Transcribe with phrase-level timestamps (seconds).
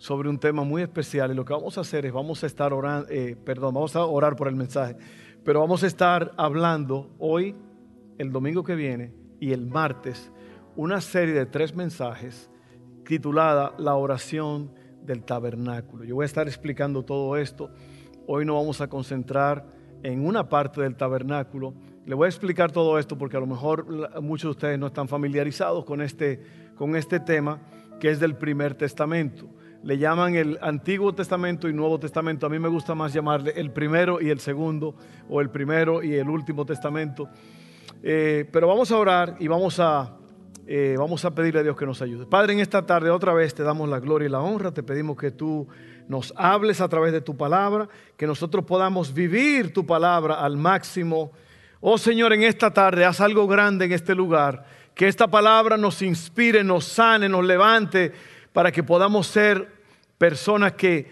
[0.00, 2.72] sobre un tema muy especial y lo que vamos a hacer es vamos a estar
[2.72, 4.96] orando, eh, perdón, vamos a orar por el mensaje,
[5.44, 7.54] pero vamos a estar hablando hoy,
[8.16, 10.32] el domingo que viene y el martes,
[10.74, 12.50] una serie de tres mensajes
[13.04, 16.04] titulada La oración del tabernáculo.
[16.04, 17.70] Yo voy a estar explicando todo esto.
[18.26, 19.66] Hoy no vamos a concentrar
[20.02, 21.74] en una parte del tabernáculo.
[22.06, 23.84] Le voy a explicar todo esto porque a lo mejor
[24.22, 26.42] muchos de ustedes no están familiarizados con este,
[26.74, 27.60] con este tema
[27.98, 32.46] que es del primer testamento le llaman el Antiguo Testamento y Nuevo Testamento.
[32.46, 34.94] A mí me gusta más llamarle el primero y el segundo,
[35.28, 37.28] o el primero y el último testamento.
[38.02, 40.16] Eh, pero vamos a orar y vamos a,
[40.66, 42.26] eh, vamos a pedirle a Dios que nos ayude.
[42.26, 44.72] Padre, en esta tarde otra vez te damos la gloria y la honra.
[44.72, 45.66] Te pedimos que tú
[46.08, 51.32] nos hables a través de tu palabra, que nosotros podamos vivir tu palabra al máximo.
[51.80, 54.64] Oh Señor, en esta tarde haz algo grande en este lugar.
[54.94, 58.12] Que esta palabra nos inspire, nos sane, nos levante
[58.52, 59.68] para que podamos ser
[60.18, 61.10] personas que,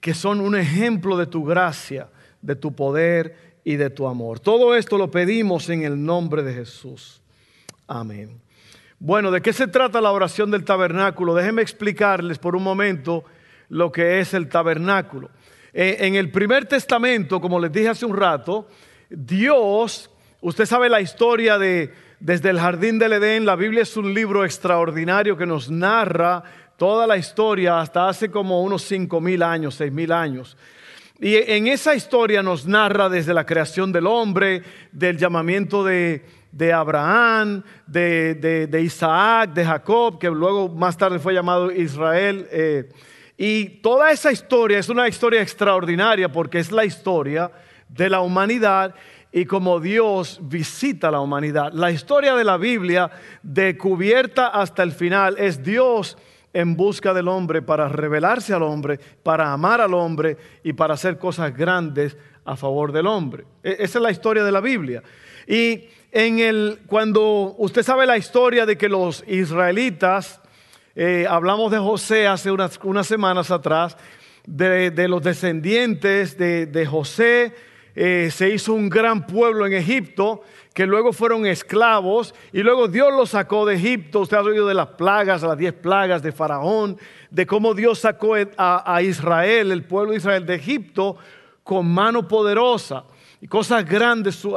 [0.00, 2.08] que son un ejemplo de tu gracia,
[2.42, 4.40] de tu poder y de tu amor.
[4.40, 7.20] Todo esto lo pedimos en el nombre de Jesús.
[7.86, 8.40] Amén.
[8.98, 11.34] Bueno, ¿de qué se trata la oración del tabernáculo?
[11.34, 13.24] Déjenme explicarles por un momento
[13.68, 15.30] lo que es el tabernáculo.
[15.72, 18.68] Eh, en el primer testamento, como les dije hace un rato,
[19.08, 20.10] Dios,
[20.40, 24.44] usted sabe la historia de desde el jardín del Edén, la Biblia es un libro
[24.44, 26.42] extraordinario que nos narra
[26.80, 30.56] toda la historia hasta hace como unos cinco mil años, seis mil años.
[31.18, 36.24] Y en esa historia nos narra desde la creación del hombre, del llamamiento de,
[36.74, 42.48] Abraham, de, Isaac, de Jacob, que luego más tarde fue llamado Israel.
[42.50, 42.88] Eh,
[43.36, 47.50] y toda esa historia es una historia extraordinaria porque es la historia
[47.90, 48.94] de la humanidad
[49.32, 51.74] y como Dios visita la humanidad.
[51.74, 53.10] La historia de la Biblia,
[53.42, 56.16] de cubierta hasta el final, es Dios
[56.52, 61.18] en busca del hombre para revelarse al hombre, para amar al hombre y para hacer
[61.18, 63.44] cosas grandes a favor del hombre.
[63.62, 65.02] E-, esa es la historia de la Biblia.
[65.46, 70.40] Y en el, cuando usted sabe la historia de que los israelitas,
[70.96, 73.96] eh, hablamos de José hace unas, unas semanas atrás,
[74.46, 77.54] de, los descendientes de, José,
[78.02, 80.40] eh, se hizo un gran pueblo en Egipto
[80.72, 84.20] que luego fueron esclavos y luego Dios los sacó de Egipto.
[84.20, 86.96] Usted ha oído de las plagas, las diez plagas de Faraón,
[87.30, 91.18] de cómo Dios sacó a, Israel, el pueblo de Israel, de Egipto
[91.62, 93.04] con mano poderosa.
[93.42, 94.48] Y cosas grandes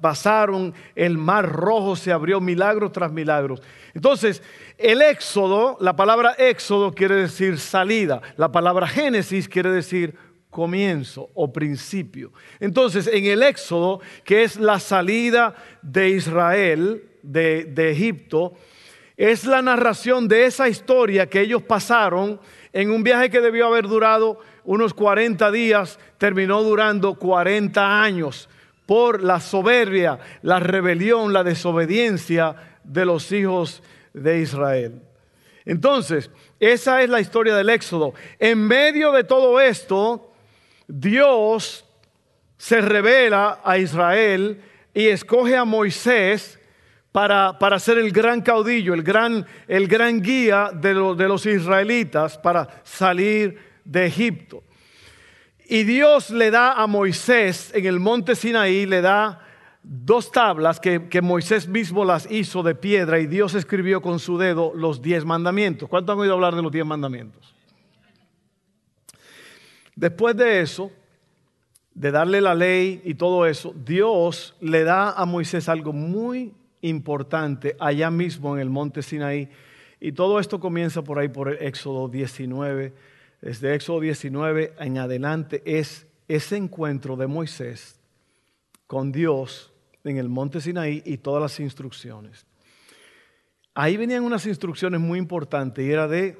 [0.00, 3.62] pasaron, el mar rojo se abrió, milagros tras milagros.
[3.94, 4.42] Entonces,
[4.76, 10.16] el éxodo, la palabra éxodo quiere decir salida, la palabra génesis quiere decir
[10.50, 12.32] comienzo o principio.
[12.60, 18.54] Entonces, en el Éxodo, que es la salida de Israel de, Egipto,
[19.16, 22.40] es la narración de esa historia que ellos pasaron
[22.72, 28.48] en un viaje que debió haber durado unos 40 días, terminó durando 40 años
[28.86, 32.54] por la soberbia, la rebelión, la desobediencia
[32.84, 33.82] de los hijos
[34.14, 35.02] de Israel.
[35.64, 36.30] Entonces,
[36.60, 38.14] esa es la historia del Éxodo.
[38.38, 40.27] En medio de todo esto,
[40.88, 41.84] Dios
[42.56, 44.62] se revela a Israel
[44.94, 46.58] y escoge a Moisés
[47.12, 52.38] para, para ser el gran caudillo, el gran, el gran guía de, de los israelitas
[52.38, 54.64] para salir de Egipto.
[55.68, 59.46] Y Dios le da a Moisés en el monte Sinaí, le da
[59.82, 64.38] dos tablas que, que, Moisés mismo las hizo de piedra y Dios escribió con su
[64.38, 65.88] dedo los diez mandamientos.
[65.88, 67.57] ¿Cuánto han oído hablar de los diez mandamientos?
[69.98, 70.92] Después de eso,
[71.92, 77.74] de darle la ley y todo eso, Dios le da a Moisés algo muy importante
[77.80, 79.48] allá mismo en el monte Sinaí.
[79.98, 82.94] Y todo esto comienza por ahí, por el Éxodo 19.
[83.40, 87.98] Desde Éxodo 19 en adelante es ese encuentro de Moisés
[88.86, 89.72] con Dios
[90.04, 92.46] en el monte Sinaí y todas las instrucciones.
[93.74, 96.38] Ahí venían unas instrucciones muy importantes y era de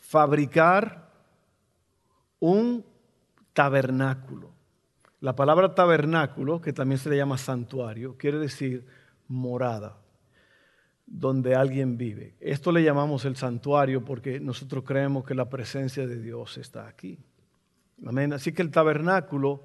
[0.00, 1.09] fabricar
[2.40, 2.84] un
[3.52, 4.50] tabernáculo.
[5.20, 8.86] La palabra tabernáculo, que también se le llama santuario, quiere decir
[9.28, 9.98] morada,
[11.06, 12.34] donde alguien vive.
[12.40, 17.18] Esto le llamamos el santuario porque nosotros creemos que la presencia de Dios está aquí.
[18.06, 18.32] Amén.
[18.32, 19.62] Así que el tabernáculo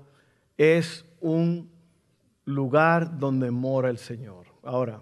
[0.58, 1.72] es un
[2.44, 4.48] lugar donde mora el Señor.
[4.64, 5.02] Ahora,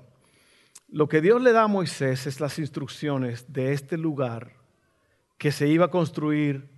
[0.88, 4.54] lo que Dios le da a Moisés es las instrucciones de este lugar
[5.40, 6.70] que se iba a construir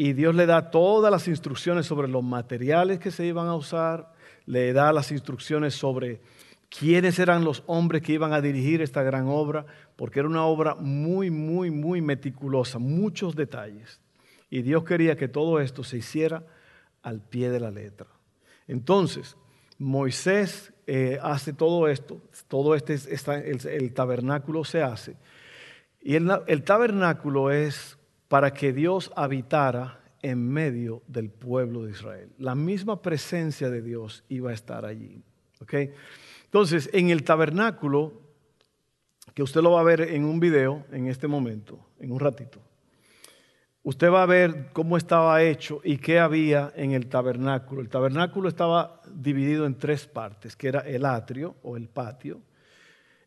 [0.00, 4.12] y Dios le da todas las instrucciones sobre los materiales que se iban a usar,
[4.46, 6.20] le da las instrucciones sobre
[6.68, 9.66] quiénes eran los hombres que iban a dirigir esta gran obra,
[9.96, 14.00] porque era una obra muy, muy, muy meticulosa, muchos detalles.
[14.48, 16.46] Y Dios quería que todo esto se hiciera
[17.02, 18.06] al pie de la letra.
[18.68, 19.36] Entonces,
[19.78, 25.16] Moisés eh, hace todo esto, todo este, el, tabernáculo se hace.
[26.00, 27.97] Y el tabernáculo es
[28.28, 32.30] para que Dios habitara en medio del pueblo de Israel.
[32.38, 35.22] La misma presencia de Dios iba a estar allí.
[36.44, 38.12] Entonces, en el tabernáculo,
[39.34, 42.60] que usted lo va a ver en un video en este momento, en un ratito,
[43.82, 47.80] usted va a ver cómo estaba hecho y qué había en el tabernáculo.
[47.80, 52.40] El tabernáculo estaba dividido en tres partes, que era el atrio o el patio.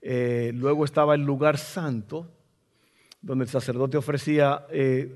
[0.02, 2.28] Eh, luego estaba el lugar santo,
[3.22, 5.16] donde el sacerdote ofrecía eh,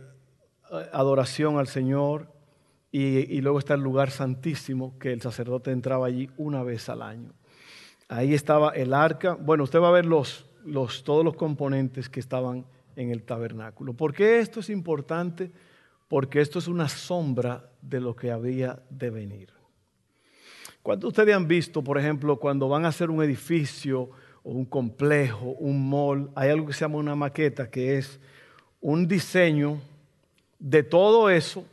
[0.92, 2.36] adoración al Señor,
[2.98, 7.34] y, luego está el lugar santísimo, que el sacerdote entraba allí una vez al año.
[8.08, 9.34] Ahí estaba el arca.
[9.34, 10.50] Bueno, usted va a ver los,
[11.04, 12.66] todos los componentes que estaban
[12.96, 13.94] en el tabernáculo.
[13.94, 15.52] ¿Por qué esto es importante?
[16.08, 19.50] Porque esto es una sombra de lo que había de venir.
[20.82, 24.12] ¿Cuántos de ustedes han visto, por ejemplo, cuando van a hacer un edificio
[24.46, 28.20] o un complejo, un mall, hay algo que se llama una maqueta, que es
[28.80, 29.82] un diseño
[30.60, 31.66] de todo eso,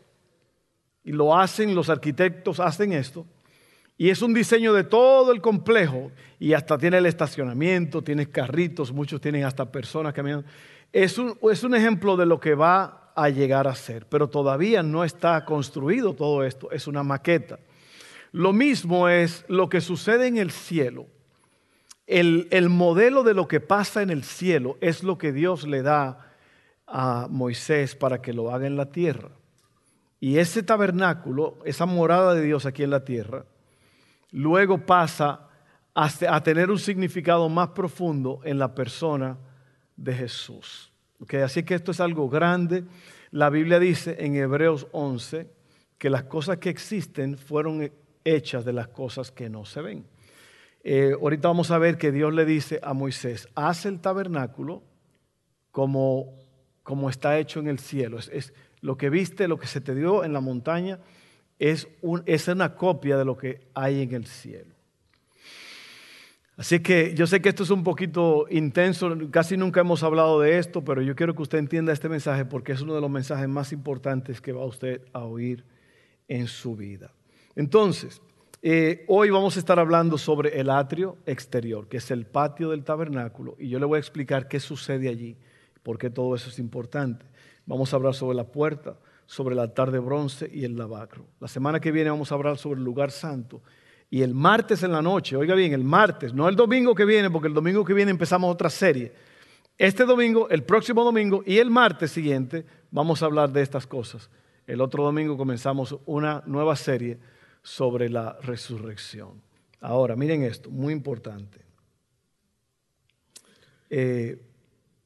[1.05, 3.27] y lo hacen, los arquitectos hacen esto,
[3.99, 6.11] y es un diseño de todo el complejo,
[6.41, 10.49] y hasta tiene el estacionamiento, tiene carritos, muchos tienen hasta personas caminando.
[10.95, 14.83] Es un, es un ejemplo de lo que va a llegar a ser, pero todavía
[14.83, 17.59] no está construido todo esto, es una maqueta.
[18.33, 21.07] Lo mismo es lo que sucede en el cielo
[22.13, 26.33] el, modelo de lo que pasa en el cielo es lo que Dios le da
[26.87, 29.31] a Moisés para que lo haga en la tierra.
[30.21, 33.47] Y ese tabernáculo, esa morada de Dios aquí en la tierra,
[34.31, 35.49] luego pasa
[35.95, 39.39] a, tener un significado más profundo en la persona
[39.97, 40.93] de Jesús.
[41.43, 42.85] Así que esto es algo grande.
[43.31, 45.51] La Biblia dice en Hebreos 11
[45.97, 47.91] que las cosas que existen fueron
[48.25, 50.12] hechas de las cosas que no se ven.
[50.85, 54.83] Eh, ahorita vamos a ver que Dios le dice a Moisés, haz el tabernáculo
[55.71, 56.39] como,
[56.83, 58.19] como está hecho en el cielo.
[58.19, 60.99] Es, lo que viste, lo que se te dio en la montaña,
[61.59, 61.87] es,
[62.27, 64.75] es una copia de lo que hay en el cielo.
[66.57, 70.59] Así que yo sé que esto es un poquito intenso, casi nunca hemos hablado de
[70.59, 73.49] esto, pero yo quiero que usted entienda este mensaje porque es uno de los mensajes
[73.49, 75.65] más importantes que va usted a oír
[76.29, 77.13] en su vida.
[77.55, 78.21] Entonces,
[78.63, 82.85] eh, hoy vamos a estar hablando sobre el atrio exterior, que es el patio del
[82.85, 85.37] tabernáculo, y yo le voy a explicar qué sucede allí,
[85.83, 87.27] por qué todo eso es importante.
[87.67, 91.27] Vamos a hablar sobre la puerta, sobre el altar de bronce y el lavacro.
[91.41, 93.63] La semana que viene vamos a hablar sobre el lugar santo.
[94.09, 97.31] Y el martes en la noche, oiga bien, el martes, no el domingo que viene,
[97.31, 99.13] porque el domingo que viene empezamos otra serie.
[99.77, 104.31] Este domingo, el próximo domingo y el martes siguiente vamos a hablar de estas cosas.
[104.67, 107.19] El otro domingo comenzamos una nueva serie
[107.63, 109.41] sobre la resurrección.
[109.81, 111.61] Ahora, miren esto, muy importante.
[113.91, 114.41] Eh,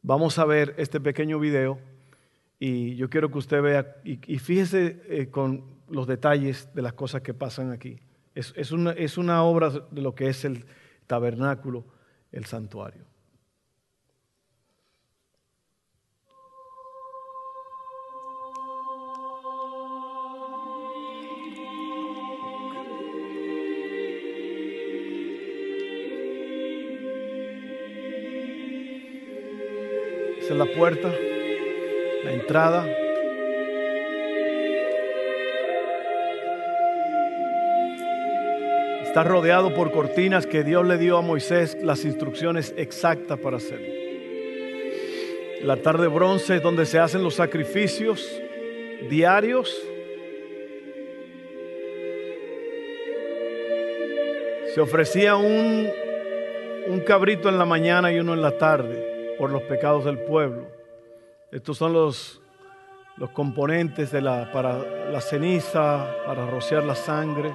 [0.02, 1.78] vamos a ver este pequeño video
[2.58, 7.22] y yo quiero que usted vea y, fíjese eh, con los detalles de las cosas
[7.22, 7.98] que pasan aquí.
[8.34, 10.66] es, una, es una obra de lo que es el
[11.06, 11.84] tabernáculo,
[12.32, 13.04] el santuario.
[30.46, 31.12] Esa es la puerta,
[32.22, 32.86] la entrada.
[39.02, 43.88] Está rodeado por cortinas que Dios le dio a Moisés las instrucciones exactas para hacerlo.
[45.62, 48.40] El altar de bronce es donde se hacen los sacrificios
[49.10, 49.76] diarios.
[54.72, 55.90] Se ofrecía un,
[56.86, 59.05] un cabrito en la mañana y uno en la tarde
[59.38, 60.66] por los pecados del pueblo.
[61.52, 62.40] Estos son los,
[63.16, 67.54] los componentes de la, para la ceniza, para rociar la sangre.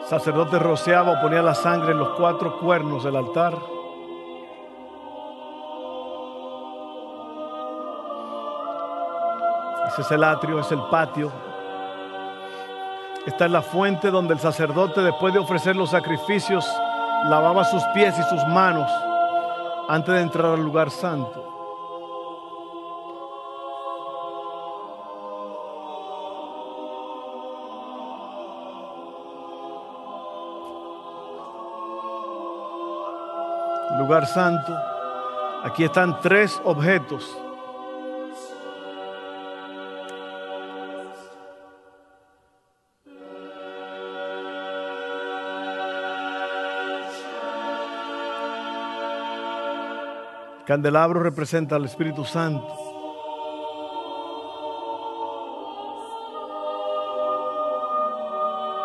[0.00, 3.54] El sacerdote rociaba o ponía la sangre en los cuatro cuernos del altar.
[9.88, 11.32] Ese es el atrio, es el patio.
[13.26, 16.66] Esta es la fuente donde el sacerdote, después de ofrecer los sacrificios,
[17.28, 18.90] lavaba sus pies y sus manos
[19.88, 21.46] antes de entrar al lugar santo.
[33.98, 34.72] Lugar santo.
[35.64, 37.36] Aquí están tres objetos
[50.70, 52.64] candelabro representa al Espíritu Santo.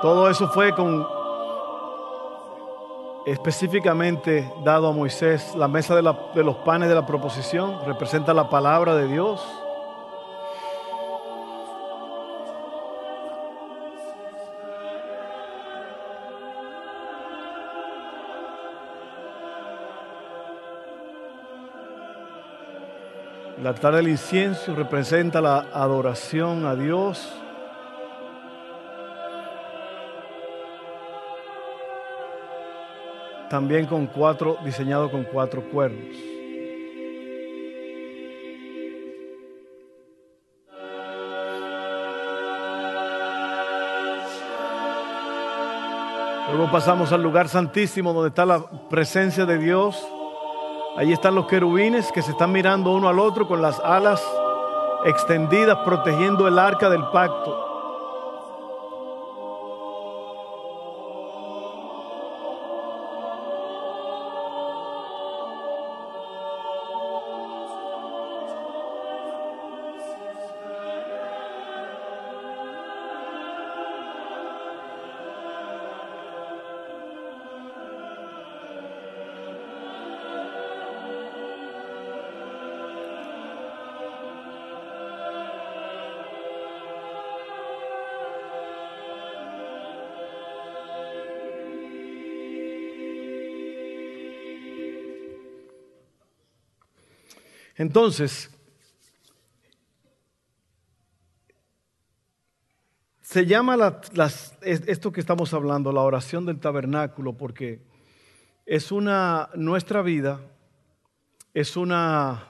[0.01, 1.05] Todo eso fue con
[3.27, 5.53] específicamente dado a Moisés.
[5.55, 6.01] La mesa de,
[6.33, 9.47] de los panes de la proposición representa la palabra de Dios.
[23.65, 27.33] El altar del incienso representa la adoración a Dios.
[33.49, 36.15] También con cuatro, diseñado con cuatro cuernos.
[46.51, 50.07] Luego pasamos al lugar santísimo donde está la presencia de Dios.
[50.97, 54.25] Allí están los querubines que se están mirando uno al otro con las alas
[55.03, 57.64] extendidas protegiendo el arca del pacto.
[97.85, 98.49] Entonces,
[103.21, 104.01] se llama
[104.63, 107.83] esto que estamos hablando, la oración del tabernáculo, porque
[108.65, 110.41] es una, nuestra vida,
[111.53, 112.47] es una,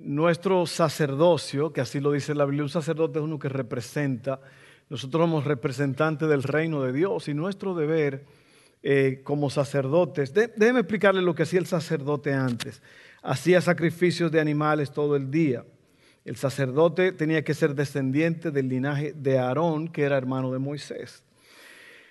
[0.00, 4.40] nuestro sacerdocio, que así lo dice la Biblia, un sacerdote es uno que representa,
[4.88, 8.24] nosotros somos representantes del reino de Dios y nuestro deber
[8.82, 12.82] eh, como sacerdotes, déjeme explicarle lo que hacía el sacerdote antes
[13.22, 15.64] hacía sacrificios de animales todo el día.
[16.24, 21.24] El sacerdote tenía que ser descendiente del linaje de Aarón, que era hermano de Moisés.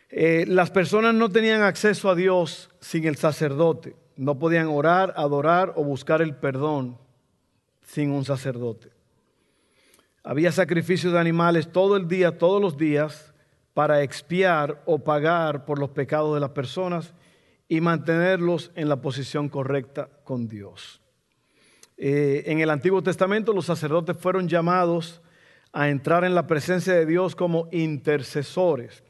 [0.09, 3.95] Eh, las personas no tenían acceso a Dios sin el sacerdote.
[4.17, 6.97] No podían orar, adorar o buscar el perdón
[7.85, 8.89] sin un sacerdote.
[10.23, 13.30] Había sacrificios de animales todo el día, todos los días,
[13.73, 17.13] para expiar o pagar por los pecados de las personas
[17.67, 21.01] y mantenerlos en la posición correcta con Dios.
[21.97, 25.21] Eh, en el Antiguo Testamento los sacerdotes fueron llamados
[25.71, 29.03] a entrar en la presencia de Dios como intercesores.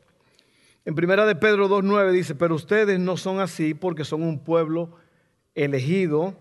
[0.84, 4.92] En primera de Pedro 2.9 dice, pero ustedes no son así porque son un pueblo
[5.56, 6.36] elegido,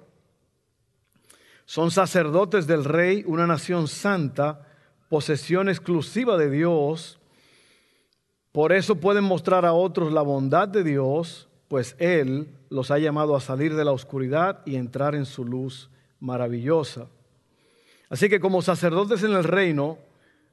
[1.67, 4.67] son sacerdotes del rey, una nación santa,
[5.09, 7.20] posesión exclusiva de Dios.
[8.53, 13.37] Por eso pueden mostrar a otros la bondad de Dios, pues Él los ha llamado
[13.37, 15.89] a salir de la oscuridad y entrar en su luz
[16.19, 17.07] maravillosa.
[18.09, 19.99] Así que como sacerdotes en el reino,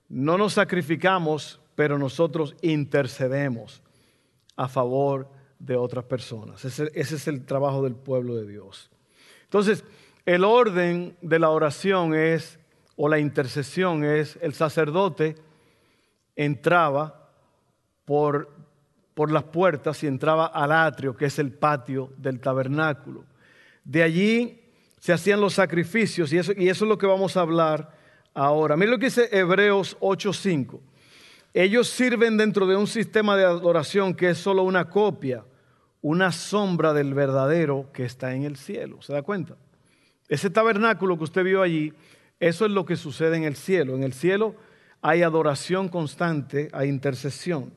[0.09, 3.81] no nos sacrificamos, pero nosotros intercedemos
[4.55, 5.27] a favor
[5.59, 6.63] de otras personas.
[6.65, 8.89] Ese, es el trabajo del pueblo de Dios.
[9.43, 9.83] Entonces,
[10.25, 12.59] el orden de la oración es,
[12.95, 15.35] o la intercesión es, el sacerdote
[16.35, 17.26] entraba
[18.07, 18.47] por,
[19.29, 23.25] las puertas y entraba al atrio, que es el patio del tabernáculo.
[23.83, 24.61] De allí
[24.97, 27.93] se hacían los sacrificios y eso, y eso es lo que vamos a hablar
[28.33, 28.77] ahora.
[28.77, 30.79] Mira lo que dice Hebreos 8:5.
[31.53, 35.43] Ellos sirven dentro de un sistema de adoración que es solo una copia,
[36.01, 39.01] una sombra del verdadero que está en el cielo.
[39.01, 39.57] ¿Se da cuenta?
[40.29, 41.93] Ese tabernáculo que usted vio allí,
[42.39, 43.95] eso es lo que sucede en el cielo.
[43.95, 44.55] En el cielo
[45.01, 47.73] hay adoración constante, hay intercesión.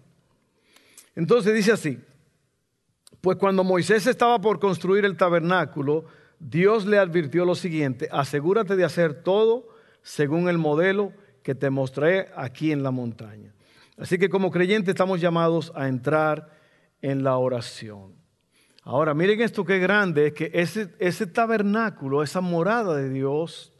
[1.14, 1.98] Entonces dice así,
[3.20, 6.06] pues cuando Moisés estaba por construir el tabernáculo,
[6.38, 9.68] Dios le advirtió lo siguiente, asegúrate de hacer todo
[10.02, 11.12] según el modelo
[11.42, 13.52] que te mostré aquí en la montaña.
[13.98, 16.50] Así que como creyentes estamos llamados a entrar
[17.02, 18.14] en la oración.
[18.82, 23.74] Ahora, miren esto que grande, es que ese, ese tabernáculo, esa morada de Dios,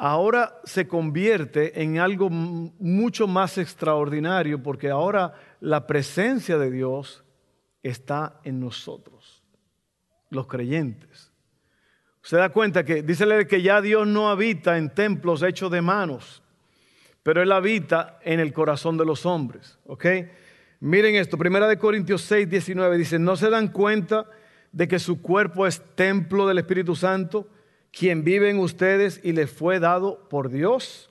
[0.00, 7.22] ahora se convierte en algo mucho más extraordinario porque ahora la presencia de Dios
[7.82, 9.44] está en nosotros,
[10.30, 11.30] los creyentes.
[12.22, 16.42] Se da cuenta que dice que ya Dios no habita en templos hechos de manos,
[17.22, 19.78] pero Él habita en el corazón de los hombres.
[19.84, 20.06] ¿Ok?
[20.80, 24.24] Miren esto, Primera de Corintios 6, 19 dice, ¿no se dan cuenta
[24.72, 27.46] de que su cuerpo es templo del Espíritu Santo?
[27.92, 31.10] Quien vive en ustedes y les fue dado por Dios.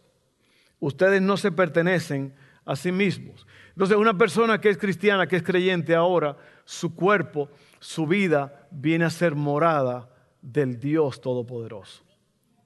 [0.79, 2.33] Ustedes no se pertenecen
[2.65, 3.45] a sí mismos.
[3.69, 9.05] Entonces, una persona que es cristiana, que es creyente ahora, su cuerpo, su vida viene
[9.05, 10.09] a ser morada
[10.41, 12.03] del Dios Todopoderoso.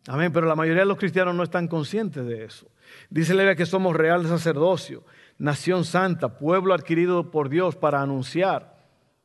[0.08, 2.68] Amén, pero la mayoría de los cristianos no están conscientes de eso.
[3.10, 5.04] Dice la que somos real sacerdocio,
[5.38, 8.76] nación santa, pueblo adquirido por Dios para anunciar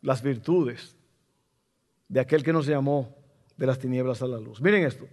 [0.00, 0.96] las virtudes
[2.08, 3.17] de aquel que nos llamó
[3.58, 4.62] de las tinieblas a la luz.
[4.62, 5.06] Miren esto.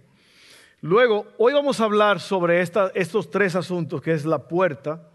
[0.80, 5.10] Luego, hoy vamos a hablar sobre estos tres asuntos, que es la puerta.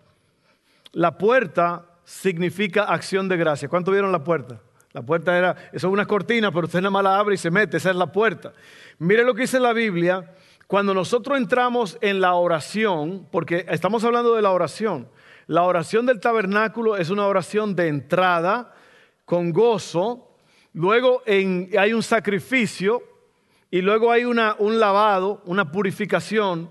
[0.92, 3.70] La puerta significa acción de gracia.
[3.70, 4.60] ¿Cuánto vieron la puerta?
[4.92, 7.50] La puerta era, eso es una cortina, pero usted nada más la abre y se
[7.50, 8.54] mete, esa es la puerta.
[9.00, 10.36] Miren lo que dice la Biblia,
[10.68, 15.08] cuando nosotros entramos en la oración, porque estamos hablando de la oración,
[15.48, 18.74] la oración del tabernáculo es una oración de entrada,
[19.24, 20.36] con gozo,
[20.74, 23.02] luego hay un sacrificio,
[23.72, 26.70] y luego hay una, un lavado, una purificación.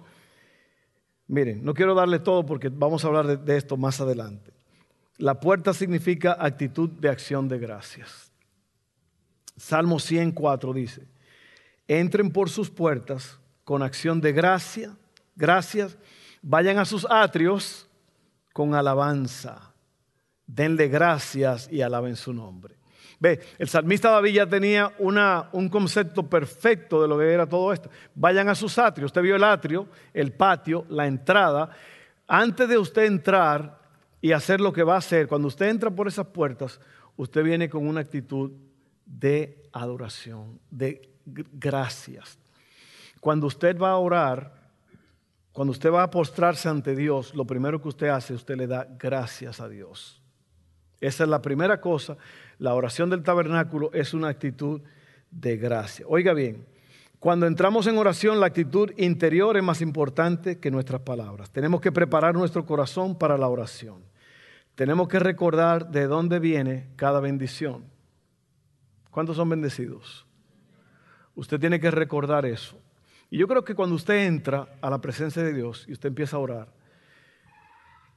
[1.26, 4.52] Miren, no quiero darle todo porque vamos a hablar de, de esto más adelante.
[5.16, 8.30] La puerta significa actitud de acción de gracias.
[9.56, 11.08] Salmo 104 dice,
[11.88, 14.96] entren por sus puertas con acción de gracia,
[15.36, 15.96] gracias,
[16.42, 17.88] vayan a sus atrios
[18.52, 19.74] con alabanza,
[20.46, 22.79] denle gracias y alaben su nombre.
[23.20, 27.90] Ve, el salmista David ya tenía un concepto perfecto de lo que era todo esto.
[28.14, 29.10] Vayan a sus atrios.
[29.10, 31.70] Usted vio el atrio, el patio, la entrada.
[32.26, 33.78] Antes de usted entrar
[34.22, 36.80] y hacer lo que va a hacer, cuando usted entra por esas puertas,
[37.16, 38.52] usted viene con una actitud
[39.04, 42.38] de adoración, de gracias.
[43.20, 44.54] Cuando usted va a orar,
[45.52, 48.86] cuando usted va a postrarse ante Dios, lo primero que usted hace, usted le da
[48.98, 50.22] gracias a Dios.
[51.02, 52.16] Esa es la primera cosa
[52.60, 54.82] la oración del tabernáculo es una actitud
[55.30, 56.04] de gracia.
[56.06, 56.66] Oiga bien,
[57.18, 61.50] cuando entramos en oración, la actitud interior es más importante que nuestras palabras.
[61.50, 64.04] Tenemos que preparar nuestro corazón para la oración.
[64.74, 67.84] Tenemos que recordar de dónde viene cada bendición.
[69.10, 70.26] ¿Cuántos son bendecidos?
[71.34, 72.78] Usted tiene que recordar eso.
[73.30, 76.36] Y yo creo que cuando usted entra a la presencia de Dios y usted empieza
[76.36, 76.68] a orar,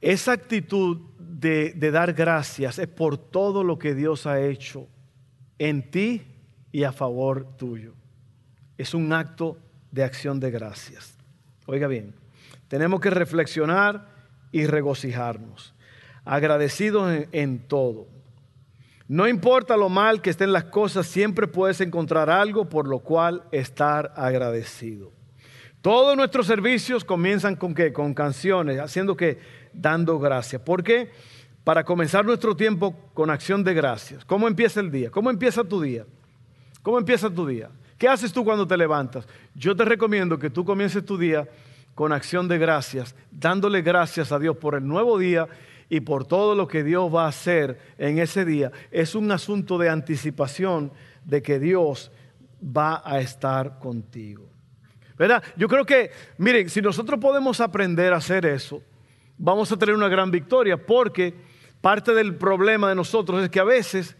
[0.04, 4.86] esa actitud de, dar gracias es por todo lo que Dios ha hecho
[5.58, 6.22] en ti
[6.72, 7.94] y a favor tuyo.
[8.76, 9.58] Es un acto
[9.90, 11.16] de acción de gracias.
[11.66, 12.14] Oiga bien,
[12.68, 14.08] tenemos que reflexionar
[14.52, 15.74] y regocijarnos,
[16.24, 18.06] agradecidos en, en, todo.
[19.08, 23.44] No importa lo mal que estén las cosas, siempre puedes encontrar algo por lo cual
[23.52, 25.12] estar agradecido.
[25.84, 27.92] Todos nuestros servicios comienzan con qué?
[27.92, 29.38] Con canciones, haciendo que
[29.74, 30.62] dando gracias.
[30.62, 31.10] ¿Por qué?
[31.62, 34.24] Para comenzar nuestro tiempo con acción de gracias.
[34.24, 35.10] ¿Cómo empieza el día?
[35.10, 36.06] ¿Cómo empieza tu día?
[36.80, 37.68] ¿Cómo empieza tu día?
[37.98, 39.28] ¿Qué haces tú cuando te levantas?
[39.54, 41.46] Yo te recomiendo que tú comiences tu día
[41.94, 45.48] con acción de gracias, dándole gracias a Dios por el nuevo día
[45.90, 48.72] y por todo lo que Dios va a hacer en ese día.
[48.90, 50.92] Es un asunto de anticipación
[51.26, 52.10] de que Dios
[52.74, 54.53] va a estar contigo.
[55.16, 55.42] ¿Verdad?
[55.56, 58.82] Yo creo que, miren, si nosotros podemos aprender a hacer eso,
[59.38, 61.34] vamos a tener una gran victoria, porque
[61.80, 64.16] parte del problema de nosotros es que a veces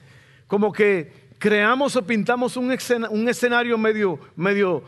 [0.47, 4.85] como que creamos o pintamos un, escenario medio, medio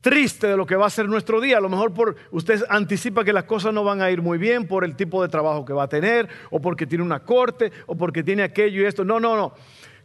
[0.00, 1.58] triste de lo que va a ser nuestro día.
[1.58, 4.66] A lo mejor por, usted anticipa que las cosas no van a ir muy bien
[4.66, 7.96] por el tipo de trabajo que va a tener, o porque tiene una corte, o
[7.96, 9.04] porque tiene aquello y esto.
[9.04, 9.54] No, no, no.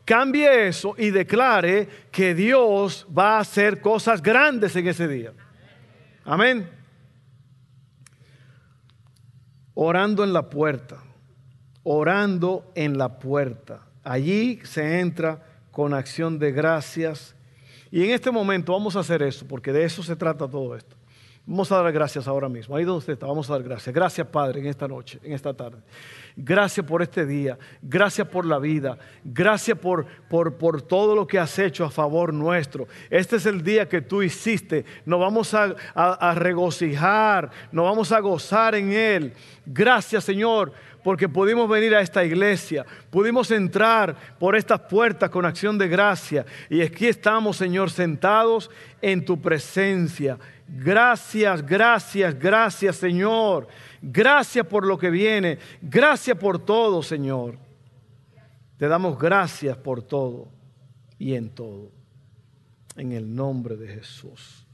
[0.05, 5.33] Cambie eso y declare que Dios va a hacer cosas grandes en ese día.
[6.25, 6.81] Amén
[9.73, 10.97] orando en la puerta,
[11.83, 13.87] orando en la puerta.
[14.03, 17.35] Allí se entra con acción de gracias.
[17.89, 20.95] Y en este momento vamos a hacer eso, porque de eso se trata todo esto.
[21.51, 22.77] Vamos a dar gracias ahora mismo.
[22.77, 23.93] Ahí donde usted está, vamos a dar gracias.
[23.93, 25.79] Gracias, Padre, en esta noche, en esta tarde.
[26.37, 27.59] Gracias por este día.
[27.81, 28.97] Gracias por la vida.
[29.21, 32.87] Gracias por, por, por todo lo que has hecho a favor nuestro.
[33.09, 34.85] Este es el día que tú hiciste.
[35.05, 37.51] Nos vamos a, regocijar.
[37.73, 39.33] Nos vamos a gozar en Él.
[39.65, 40.71] Gracias, Señor
[41.03, 46.45] porque pudimos venir a esta iglesia, pudimos entrar por estas puertas con acción de gracia
[46.69, 48.69] y aquí estamos, Señor, sentados
[49.01, 50.37] en tu presencia.
[50.73, 53.67] Gracias, gracias, gracias Señor.
[54.01, 55.59] Gracias por lo que viene.
[55.81, 57.57] Gracias por todo, Señor.
[58.77, 60.47] Te damos gracias por todo
[61.19, 61.91] y en todo.
[62.95, 64.65] En el nombre de Jesús.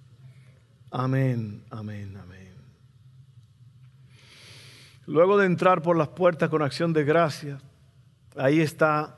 [0.91, 2.53] Amén, amén, amén.
[5.07, 7.61] Luego de entrar por las puertas con acción de gracias,
[8.35, 9.17] ahí está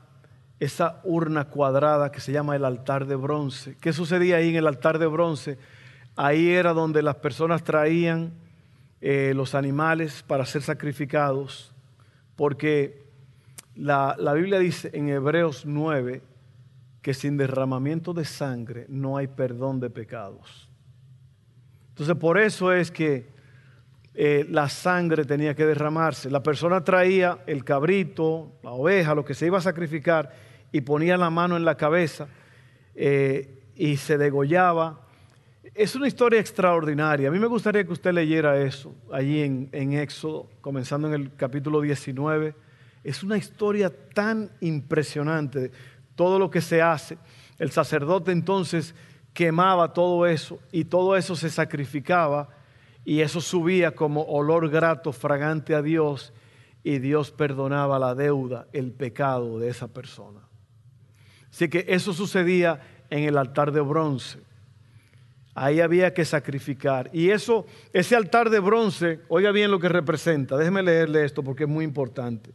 [0.58, 3.76] esa urna cuadrada que se llama el altar de bronce.
[3.80, 5.58] ¿Qué sucedía ahí en el altar de bronce?
[6.16, 8.32] Ahí era donde las personas traían
[9.00, 11.72] eh, los animales para ser sacrificados,
[12.36, 13.02] porque
[13.74, 16.22] la, Biblia dice en Hebreos 9
[17.00, 20.68] que sin derramamiento de sangre no hay perdón de pecados.
[21.90, 23.28] Entonces por eso es que
[24.12, 26.30] eh, la sangre tenía que derramarse.
[26.30, 30.30] La persona traía el cabrito, la oveja, lo que se iba a sacrificar,
[30.72, 32.28] y ponía la mano en la cabeza
[32.94, 35.06] eh, y se degollaba
[35.74, 37.28] es una historia extraordinaria.
[37.28, 41.34] A mí me gustaría que usted leyera eso allí en, en, Éxodo, comenzando en el
[41.36, 42.54] capítulo 19.
[43.04, 45.70] Es una historia tan impresionante,
[46.14, 47.18] todo lo que se hace.
[47.58, 48.94] El sacerdote entonces
[49.32, 52.48] quemaba todo eso y todo eso se sacrificaba
[53.04, 56.32] y eso subía como olor grato, fragante a Dios
[56.82, 60.40] y Dios perdonaba la deuda, el pecado de esa persona.
[61.50, 62.80] Así que eso sucedía
[63.10, 64.49] en el altar de bronce.
[65.54, 67.10] Ahí había que sacrificar.
[67.12, 70.56] Y eso, ese altar de bronce, oiga bien lo que representa.
[70.56, 72.50] Déjeme leerle esto porque es muy importante.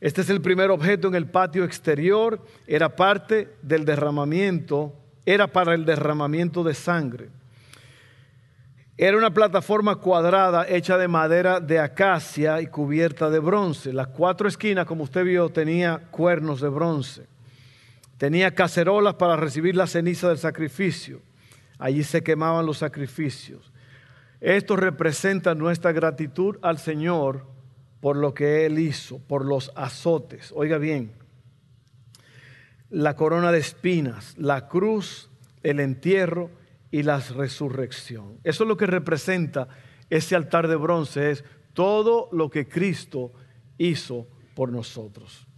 [0.00, 2.40] Este es el primer objeto en el patio exterior.
[2.66, 4.94] Era parte del derramamiento,
[5.26, 7.28] era para el derramamiento de sangre.
[8.96, 13.92] Era una plataforma cuadrada hecha de madera de acacia y cubierta de bronce.
[13.92, 17.26] Las cuatro esquinas, como usted vio, tenía cuernos de bronce.
[18.16, 21.20] Tenía cacerolas para recibir la ceniza del sacrificio
[21.82, 23.72] Allí se quemaban los sacrificios.
[24.40, 27.44] Esto representa nuestra gratitud al Señor
[28.00, 30.52] por lo que Él hizo, por los azotes.
[30.54, 31.10] Oiga bien,
[32.88, 35.28] la corona de espinas, la cruz,
[35.64, 36.50] el entierro
[36.92, 38.38] y la resurrección.
[38.44, 39.66] Eso es lo que representa
[40.08, 43.32] ese altar de bronce, es todo lo que Cristo
[43.76, 45.48] hizo por nosotros.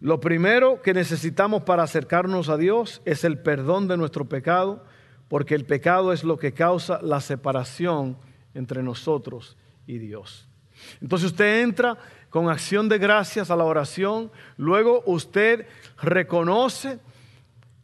[0.00, 4.84] Lo primero que necesitamos para acercarnos a Dios es el perdón de nuestro pecado,
[5.26, 8.16] porque el pecado es lo que causa la separación
[8.54, 9.56] entre nosotros
[9.86, 10.48] y Dios.
[11.00, 11.98] Entonces usted entra
[12.30, 15.66] con acción de gracias a la oración, luego usted
[16.00, 17.00] reconoce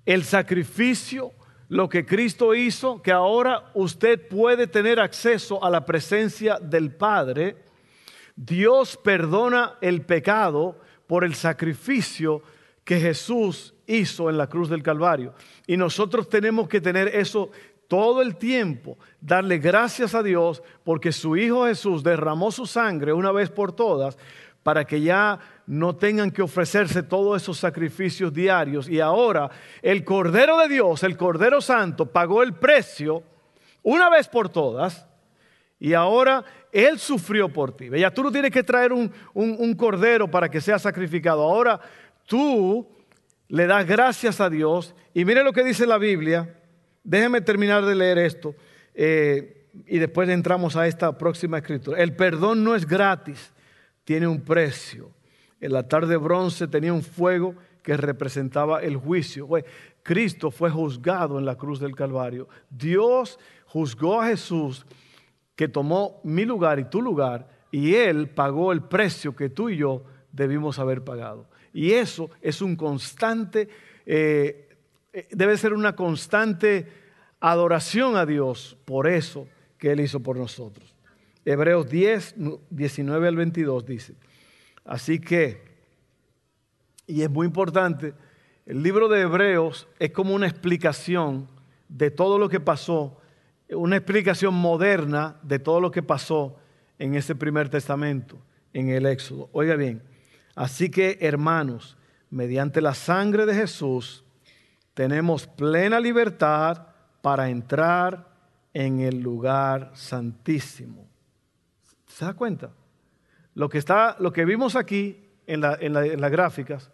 [0.06, 1.32] el sacrificio,
[1.68, 7.56] lo que Cristo hizo, que ahora usted puede tener acceso a la presencia del Padre.
[8.36, 12.42] Dios perdona el pecado por el sacrificio
[12.84, 15.34] que Jesús hizo en la cruz del Calvario.
[15.66, 17.50] Y nosotros tenemos que tener eso
[17.88, 23.32] todo el tiempo, darle gracias a Dios porque su Hijo Jesús derramó su sangre una
[23.32, 24.16] vez por todas
[24.62, 28.88] para que ya no tengan que ofrecerse todos esos sacrificios diarios.
[28.88, 29.50] Y ahora
[29.82, 33.22] el Cordero de Dios, el Cordero Santo, pagó el precio
[33.82, 35.06] una vez por todas.
[35.78, 37.88] Y ahora él sufrió por ti.
[37.88, 41.40] Ya tú no tienes que traer un, un, cordero para que sea sacrificado.
[41.42, 41.80] Ahora
[42.26, 42.88] tú
[43.46, 44.92] le das gracias a Dios.
[45.14, 46.52] Y mire lo que dice la Biblia.
[47.04, 48.56] Déjeme terminar de leer esto.
[48.92, 52.02] Eh, y después entramos a esta próxima escritura.
[52.02, 53.52] El perdón no es gratis,
[54.02, 55.12] tiene un precio.
[55.60, 59.48] El altar de bronce tenía un fuego que representaba el juicio.
[60.02, 62.48] Cristo fue juzgado en la cruz del Calvario.
[62.68, 64.84] Dios juzgó a Jesús
[65.56, 69.76] que tomó mi lugar y tu lugar y Él pagó el precio que tú y
[69.76, 71.46] yo debimos haber pagado.
[71.72, 73.68] Y eso es un constante,
[74.06, 74.76] eh,
[75.12, 76.86] eh, debe ser una constante
[77.40, 80.94] adoración a Dios por eso que Él hizo por nosotros.
[81.44, 82.36] Hebreos 10,
[82.70, 84.14] 19 al 22 dice,
[84.84, 85.62] así que,
[87.06, 88.14] y es muy importante,
[88.66, 91.48] el libro de Hebreos es como una explicación
[91.88, 93.20] de todo lo que pasó
[93.70, 96.56] una explicación moderna de todo lo que pasó
[96.98, 98.38] en ese primer testamento,
[98.72, 99.48] en el Éxodo.
[99.52, 100.02] Oiga bien,
[100.54, 101.96] así que hermanos,
[102.30, 104.24] mediante la sangre de Jesús,
[104.92, 106.88] tenemos plena libertad
[107.20, 108.28] para entrar
[108.72, 111.08] en el lugar santísimo.
[112.06, 112.70] ¿Se da cuenta?
[113.54, 116.90] Lo que, está, lo que vimos aquí en, en las gráficas,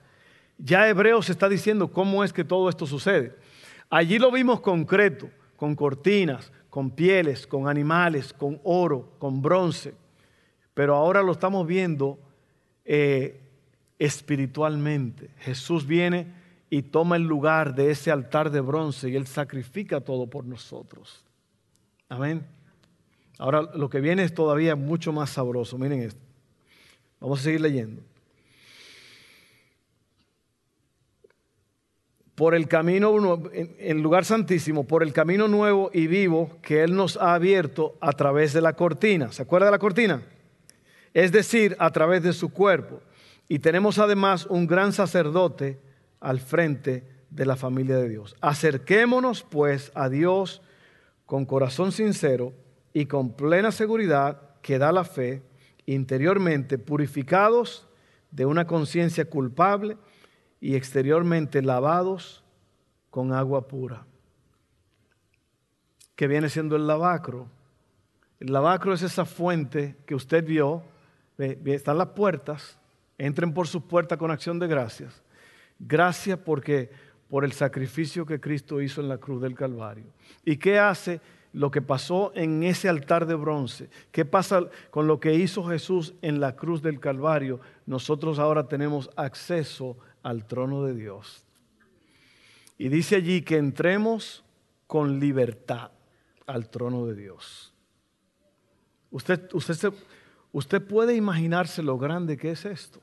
[0.58, 3.34] ya Hebreos está diciendo cómo es que todo esto sucede.
[3.88, 9.94] Allí lo vimos concreto, con cortinas, con pieles, con animales, con oro, con bronce.
[10.72, 12.18] Pero ahora lo estamos viendo
[12.84, 13.40] eh,
[13.98, 15.30] espiritualmente.
[15.38, 16.32] Jesús viene
[16.70, 21.24] y toma el lugar de ese altar de bronce y Él sacrifica todo por nosotros.
[22.08, 22.46] Amén.
[23.38, 25.76] Ahora lo que viene es todavía mucho más sabroso.
[25.76, 26.20] Miren esto.
[27.20, 28.02] Vamos a seguir leyendo.
[32.40, 37.18] Por el camino, en lugar santísimo, por el camino nuevo y vivo que Él nos
[37.18, 39.30] ha abierto a través de la cortina.
[39.30, 40.22] ¿Se acuerda de la cortina?
[41.12, 43.02] Es decir, a través de su cuerpo.
[43.46, 45.80] Y tenemos además un gran sacerdote
[46.18, 48.34] al frente de la familia de Dios.
[48.40, 50.62] Acerquémonos pues a Dios
[51.26, 52.54] con corazón sincero
[52.94, 55.42] y con plena seguridad que da la fe,
[55.84, 57.86] interiormente purificados
[58.30, 59.98] de una conciencia culpable
[60.60, 62.44] y exteriormente lavados
[63.08, 64.04] con agua pura,
[66.14, 67.48] que viene siendo el lavacro.
[68.38, 70.82] El lavacro es esa fuente que usted vio,
[71.38, 72.78] están las puertas,
[73.18, 75.22] entren por sus puertas con acción de gracias.
[75.78, 76.90] Gracias porque
[77.28, 80.04] por el sacrificio que Cristo hizo en la cruz del Calvario.
[80.44, 81.20] ¿Y qué hace
[81.52, 83.88] lo que pasó en ese altar de bronce?
[84.10, 87.60] ¿Qué pasa con lo que hizo Jesús en la cruz del Calvario?
[87.86, 91.44] Nosotros ahora tenemos acceso al trono de Dios.
[92.78, 94.44] Y dice allí que entremos
[94.86, 95.90] con libertad
[96.46, 97.72] al trono de Dios.
[99.10, 99.92] Usted, usted,
[100.52, 103.00] usted puede imaginarse lo grande que es esto.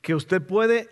[0.00, 0.88] Que usted puede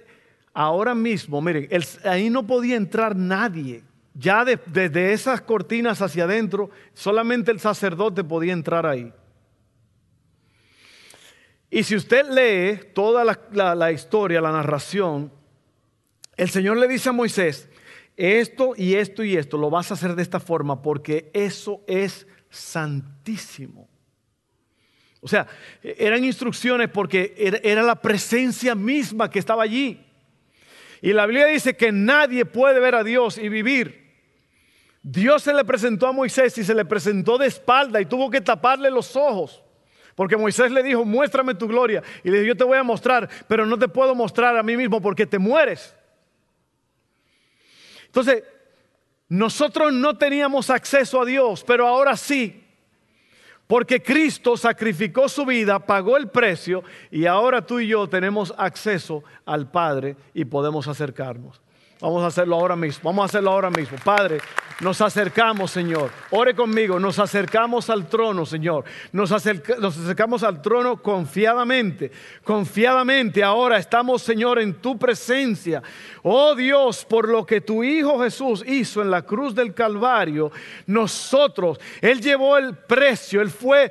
[0.52, 1.68] ahora mismo, miren,
[2.04, 3.82] ahí no podía entrar nadie.
[4.14, 9.12] Ya desde esas cortinas hacia adentro, solamente el sacerdote podía entrar ahí.
[11.76, 15.30] Y si usted lee toda la, historia, la narración,
[16.34, 17.68] el Señor le dice a Moisés,
[18.16, 22.26] esto y esto y esto lo vas a hacer de esta forma porque eso es
[22.48, 23.90] santísimo.
[25.20, 25.48] O sea,
[25.82, 30.02] eran instrucciones porque era, la presencia misma que estaba allí.
[31.02, 34.14] Y la Biblia dice que nadie puede ver a Dios y vivir.
[35.02, 38.40] Dios se le presentó a Moisés y se le presentó de espalda y tuvo que
[38.40, 39.62] taparle los ojos.
[40.16, 42.02] Porque Moisés le dijo, muéstrame tu gloria.
[42.24, 44.76] Y le dijo, yo te voy a mostrar, pero no te puedo mostrar a mí
[44.76, 45.94] mismo porque te mueres.
[48.06, 48.42] Entonces,
[49.28, 52.64] nosotros no teníamos acceso a Dios, pero ahora sí.
[53.66, 59.22] Porque Cristo sacrificó su vida, pagó el precio y ahora tú y yo tenemos acceso
[59.44, 61.60] al Padre y podemos acercarnos.
[61.98, 63.96] Vamos a hacerlo ahora mismo, vamos a hacerlo ahora mismo.
[64.04, 64.38] Padre,
[64.80, 66.10] nos acercamos, Señor.
[66.30, 68.84] Ore conmigo, nos acercamos al trono, Señor.
[69.12, 72.12] Nos, nos, acercamos al trono confiadamente,
[72.44, 73.42] confiadamente.
[73.42, 75.82] Ahora estamos, Señor, en tu presencia.
[76.22, 80.52] Oh Dios, por lo que tu Hijo Jesús hizo en la cruz del Calvario,
[80.86, 83.90] nosotros, Él llevó el precio, Él fue,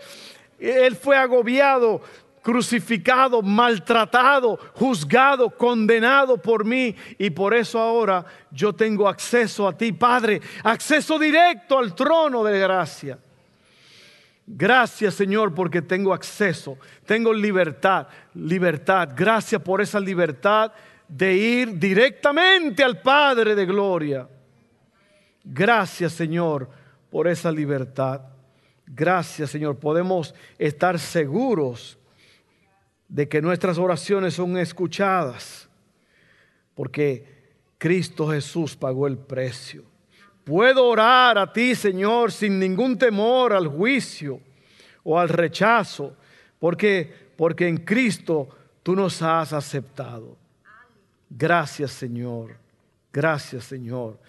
[0.60, 2.02] Él fue agobiado
[2.46, 6.96] crucificado, maltratado, juzgado, condenado por mí.
[7.18, 12.60] Y por eso ahora yo tengo acceso a ti, Padre, acceso directo al trono de
[12.60, 13.18] gracia.
[14.46, 18.06] Gracias Señor porque tengo acceso, tengo libertad,
[18.36, 19.10] libertad.
[19.16, 20.72] Gracias por esa libertad
[21.08, 24.30] de ir directamente al Padre de gloria.
[25.44, 26.70] Gracias Señor
[27.10, 28.22] por esa libertad.
[28.86, 31.98] Gracias Señor, podemos estar seguros
[33.08, 35.70] de que nuestras oraciones son escuchadas,
[36.74, 37.26] porque
[37.78, 39.84] Cristo Jesús pagó el precio.
[40.44, 44.40] Puedo orar a ti, Señor, sin ningún temor al juicio
[45.04, 46.16] o al rechazo,
[46.60, 48.50] porque porque en Cristo
[48.84, 50.38] tú nos has aceptado.
[51.30, 52.58] Gracias, Señor.
[53.12, 54.20] Gracias, Señor.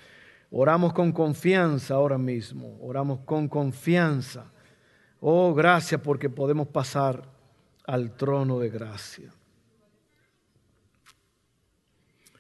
[0.51, 2.79] Oramos con confianza ahora mismo.
[2.81, 4.45] Oramos con confianza.
[5.21, 7.23] Oh, gracias porque podemos pasar
[7.87, 9.33] al trono de gracia.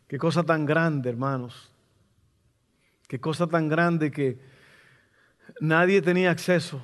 [0.09, 1.72] Qué cosa tan grande, hermanos.
[3.09, 4.38] Qué cosa tan grande que
[5.61, 6.80] nadie tenía acceso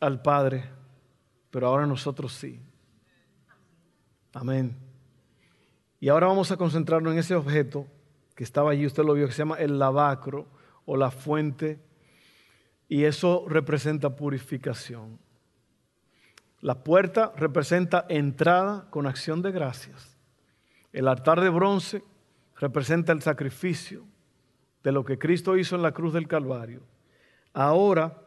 [0.00, 0.64] al Padre,
[1.50, 2.60] pero ahora nosotros sí.
[4.32, 4.76] Amén.
[6.00, 7.86] Y ahora vamos a concentrarnos en ese objeto
[8.34, 10.46] que estaba allí, usted lo vio, que se llama el lavacro
[10.84, 11.78] o la fuente,
[12.88, 15.18] y eso representa purificación.
[16.62, 20.16] La puerta representa entrada con acción de gracias.
[20.92, 22.04] El altar de bronce
[22.56, 24.04] representa el sacrificio
[24.84, 26.82] de lo que Cristo hizo en la cruz del Calvario.
[27.52, 28.22] Ahora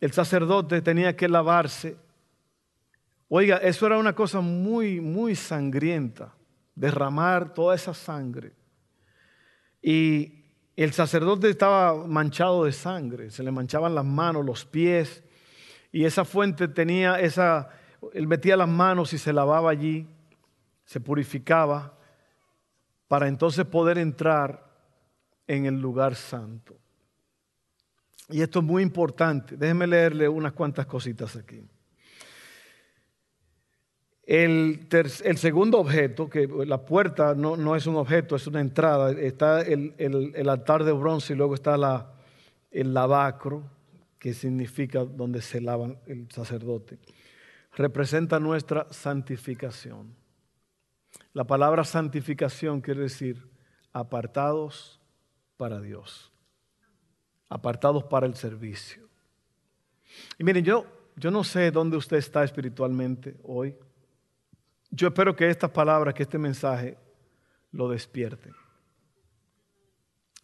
[0.00, 1.96] el sacerdote tenía que lavarse.
[3.28, 6.34] Oiga, eso era una cosa muy, muy sangrienta,
[6.74, 8.52] derramar toda esa sangre.
[9.82, 10.44] Y
[10.76, 15.23] el sacerdote estaba manchado de sangre, se le manchaban las manos, los pies,
[15.94, 17.68] y esa fuente tenía esa,
[18.14, 20.08] él metía las manos y se lavaba allí,
[20.84, 21.96] se purificaba,
[23.06, 24.74] para entonces poder entrar
[25.46, 26.74] en el lugar santo.
[28.28, 29.56] Y esto es muy importante.
[29.56, 31.64] Déjenme leerle unas cuantas cositas aquí.
[34.24, 34.88] El,
[35.36, 40.82] segundo objeto, que la puerta no, es un objeto, es una entrada, está el, altar
[40.82, 42.10] de bronce y luego está la,
[42.72, 43.62] el lavacro,
[44.24, 46.98] que significa donde se lava el sacerdote.
[47.76, 50.16] Representa nuestra santificación.
[51.34, 53.46] La palabra santificación quiere decir
[53.92, 54.98] apartados
[55.58, 56.32] para Dios,
[57.50, 59.06] apartados para el servicio.
[60.38, 63.76] Y miren, yo, yo no sé dónde usted está espiritualmente hoy.
[64.90, 66.96] Yo espero que estas palabras, que este mensaje
[67.72, 68.54] lo despierten.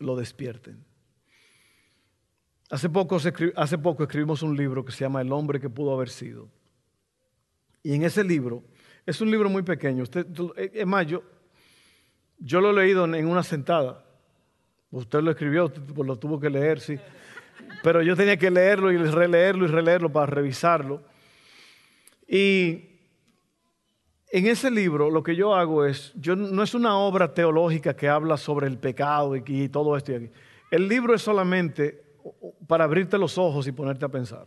[0.01, 0.90] Lo despierten.
[2.71, 3.17] Hace poco,
[4.05, 6.49] escribimos un libro que se llama El hombre que pudo haber sido.
[7.83, 8.63] Y en ese libro,
[9.05, 10.05] es un libro muy pequeño.
[10.05, 10.25] Usted,
[10.57, 11.21] es más, yo,
[12.61, 14.05] lo he leído en una sentada.
[14.93, 16.97] Usted lo escribió, pues lo tuvo que leer, sí.
[17.83, 21.03] Pero yo tenía que leerlo y releerlo y releerlo para revisarlo.
[22.29, 22.85] Y
[24.31, 28.09] en ese libro lo que yo hago es, yo, no es una obra teológica que
[28.09, 30.13] habla sobre el pecado y, todo esto.
[30.13, 30.31] Y
[30.71, 32.10] El libro es solamente
[32.67, 34.47] para abrirte los ojos y ponerte a pensar.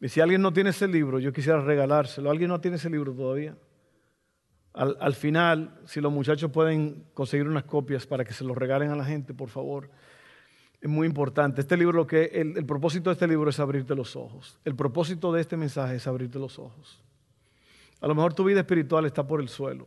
[0.00, 2.30] Y si alguien no tiene ese libro, yo quisiera regalárselo.
[2.30, 3.56] ¿Alguien no tiene ese libro todavía?
[4.74, 8.96] Al, final, si los muchachos pueden conseguir unas copias para que se los regalen a
[8.96, 9.90] la gente, por favor,
[10.80, 11.60] es muy importante.
[11.60, 14.58] Este libro, lo que, el propósito de este libro es abrirte los ojos.
[14.64, 17.02] El propósito de este mensaje es abrirte los ojos.
[18.02, 19.86] A lo mejor tu vida espiritual está por el suelo.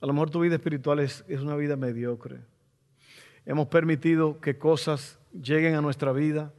[0.00, 2.40] A lo mejor tu vida espiritual es, una vida mediocre.
[3.46, 6.52] Hemos permitido que cosas lleguen a nuestra vida.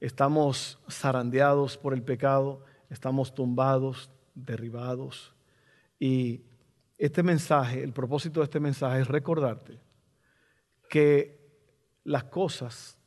[0.00, 2.64] Estamos zarandeados por el pecado.
[2.90, 5.34] Estamos tumbados, derribados.
[5.98, 6.42] Y
[6.98, 9.80] este mensaje, el propósito de este mensaje es recordarte
[10.88, 11.36] que
[12.04, 12.98] las cosas,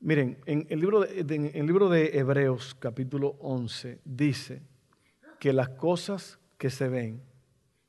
[0.00, 4.62] miren, en el libro de, libro de Hebreos capítulo 11 dice,
[5.38, 7.22] que las cosas que se ven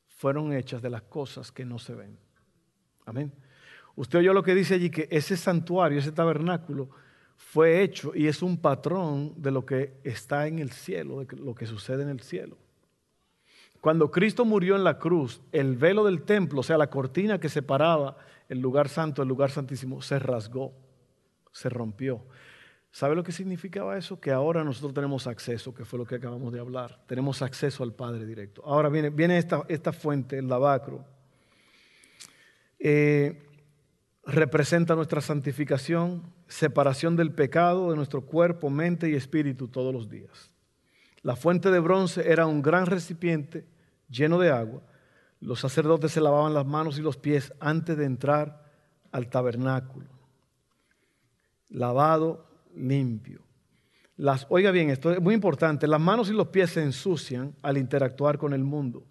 [0.08, 2.18] fueron hechas de las cosas que no se ven.
[3.06, 3.32] Amén.
[3.98, 6.88] Usted oyó lo que dice allí, que ese santuario, ese tabernáculo,
[7.36, 11.56] fue hecho y es un patrón de lo que está en el cielo, de lo
[11.56, 12.58] que sucede en el cielo.
[13.82, 17.50] Cuando Cristo murió en la cruz, el velo del templo, o sea, la cortina que
[17.50, 20.74] separaba el lugar santo del lugar santísimo, se rasgó,
[21.52, 22.24] se rompió.
[22.92, 24.20] ¿Sabe lo que significaba eso?
[24.20, 27.04] Que ahora nosotros tenemos acceso, que fue lo que acabamos de hablar.
[27.08, 28.62] Tenemos acceso al Padre directo.
[28.64, 31.04] Ahora viene, viene esta, esta, fuente, el lavacro.
[32.78, 33.47] Eh,
[34.28, 40.52] representa nuestra santificación, separación del pecado de nuestro cuerpo, mente y espíritu todos los días.
[41.24, 43.66] La fuente de bronce era un gran recipiente
[44.10, 44.82] lleno de agua.
[45.40, 48.70] Los sacerdotes se lavaban las manos y los pies antes de entrar
[49.12, 50.08] al tabernáculo.
[51.70, 53.42] Lavado limpio.
[54.18, 57.78] Las, oiga bien, esto es muy importante, las manos y los pies se ensucian al
[57.78, 59.06] interactuar con el mundo.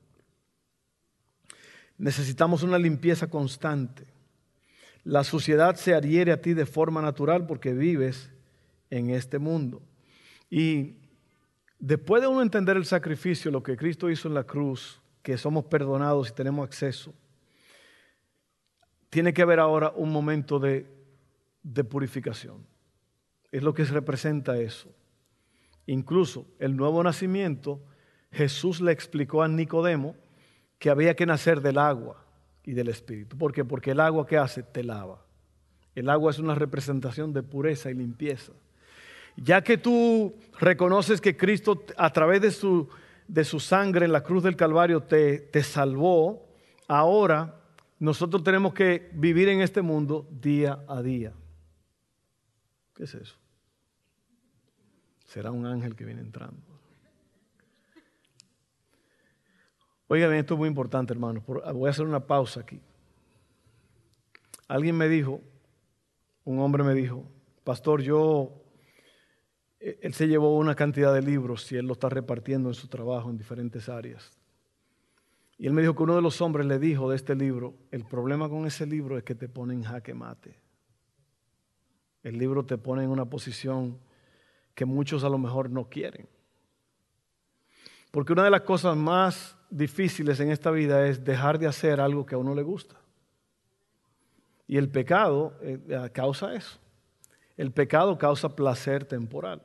[1.96, 4.15] Necesitamos una limpieza constante.
[5.06, 8.28] La suciedad se adhiere a ti de forma natural porque vives
[8.90, 9.80] en este mundo.
[10.50, 10.96] Y
[11.78, 15.66] después de uno entender el sacrificio, lo que Cristo hizo en la cruz, que somos
[15.66, 17.14] perdonados y tenemos acceso,
[19.08, 20.92] tiene que haber ahora un momento de,
[21.62, 22.66] de purificación.
[23.52, 24.92] Es lo que representa eso.
[25.86, 27.80] Incluso el nuevo nacimiento,
[28.32, 30.16] Jesús le explicó a Nicodemo
[30.80, 32.25] que había que nacer del agua
[32.66, 33.38] y del Espíritu.
[33.38, 33.64] ¿Por qué?
[33.64, 35.24] Porque el agua que hace te lava.
[35.94, 38.52] El agua es una representación de pureza y limpieza.
[39.36, 42.88] Ya que tú reconoces que Cristo a través de su,
[43.28, 46.46] de su sangre en la cruz del Calvario te, te salvó,
[46.88, 47.60] ahora
[47.98, 51.32] nosotros tenemos que vivir en este mundo día a día.
[52.94, 53.36] ¿Qué es eso?
[55.24, 56.65] Será un ángel que viene entrando.
[60.08, 61.42] Oigan, esto es muy importante, hermano.
[61.46, 62.80] Voy a hacer una pausa aquí.
[64.68, 65.40] Alguien me dijo,
[66.44, 67.24] un hombre me dijo,
[67.64, 68.52] pastor, yo,
[69.80, 72.88] e, él se llevó una cantidad de libros y él lo está repartiendo en su
[72.88, 74.30] trabajo en diferentes áreas.
[75.58, 78.04] Y él me dijo que uno de los hombres le dijo de este libro, el
[78.04, 80.60] problema con ese libro es que te pone en jaque mate.
[82.22, 83.98] El libro te pone en una posición
[84.74, 86.28] que muchos a lo mejor no quieren.
[88.10, 92.24] Porque una de las cosas más difíciles en esta vida es dejar de hacer algo
[92.24, 92.96] que a uno le gusta.
[94.66, 96.78] Y el pecado eh, causa eso.
[97.56, 99.62] El pecado causa placer temporal.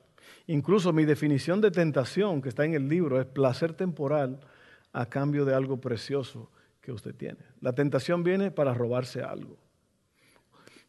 [0.47, 4.39] Incluso mi definición de tentación que está en el libro es placer temporal
[4.93, 6.49] a cambio de algo precioso
[6.81, 7.39] que usted tiene.
[7.61, 9.57] La tentación viene para robarse algo.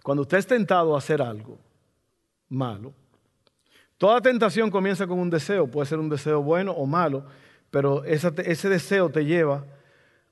[0.03, 1.59] Cuando usted es tentado a hacer algo
[2.49, 2.93] malo,
[3.99, 7.27] toda tentación comienza con un deseo, puede ser un deseo bueno o malo,
[7.73, 9.65] pero ese deseo te lleva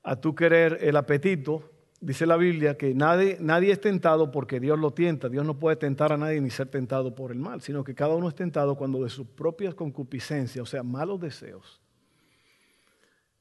[0.03, 1.71] a tu querer el apetito.
[1.99, 5.27] Dice la Biblia que nadie, nadie es tentado porque Dios lo tienta.
[5.27, 8.13] Dios no puede tentar a nadie ni ser tentado por el mal, sino que cada
[8.13, 11.81] uno es tentado cuando de sus propias concupiscencias, o sea, malos deseos,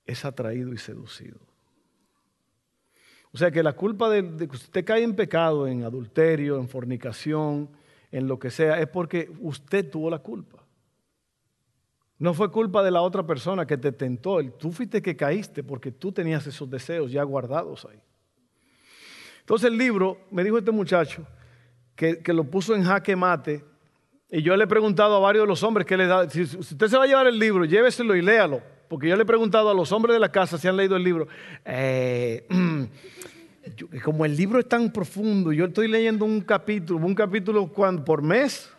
[0.07, 1.39] es atraído y seducido.
[3.33, 7.69] O sea que la culpa de, que usted cae en pecado, en adulterio, en fornicación,
[8.11, 10.65] en lo que sea, es porque usted tuvo la culpa.
[12.21, 14.39] No fue culpa de la otra persona que te tentó.
[14.59, 17.99] Tú fuiste que caíste porque tú tenías esos deseos ya guardados ahí.
[19.41, 21.27] Entonces el libro, me dijo este muchacho,
[21.97, 23.64] que, que lo puso en jaque mate,
[24.31, 26.89] y yo le he preguntado a varios de los hombres que le da, si, usted
[26.89, 28.62] se va a llevar el libro, lléveselo y léalo.
[28.87, 31.03] Porque yo le he preguntado a los hombres de la casa si han leído el
[31.03, 31.27] libro.
[31.64, 32.47] Eh,
[34.05, 38.71] como el libro es tan profundo, yo estoy leyendo un capítulo, un capítulo por mes.